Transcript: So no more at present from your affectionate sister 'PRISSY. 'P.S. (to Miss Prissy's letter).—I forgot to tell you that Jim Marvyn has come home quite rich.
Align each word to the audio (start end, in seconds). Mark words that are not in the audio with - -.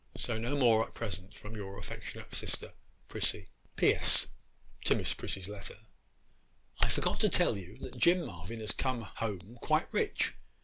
So 0.17 0.39
no 0.39 0.55
more 0.57 0.83
at 0.87 0.95
present 0.95 1.35
from 1.37 1.53
your 1.55 1.77
affectionate 1.77 2.33
sister 2.33 2.73
'PRISSY. 3.07 3.49
'P.S. 3.75 4.25
(to 4.85 4.95
Miss 4.95 5.13
Prissy's 5.13 5.47
letter).—I 5.47 6.89
forgot 6.89 7.19
to 7.19 7.29
tell 7.29 7.55
you 7.55 7.77
that 7.81 7.97
Jim 7.99 8.25
Marvyn 8.25 8.61
has 8.61 8.71
come 8.71 9.01
home 9.03 9.59
quite 9.61 9.93
rich. 9.93 10.33